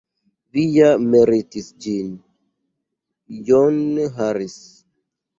[0.55, 2.07] Vi ja meritis ĝin,
[3.49, 3.77] John
[4.17, 4.57] Harris.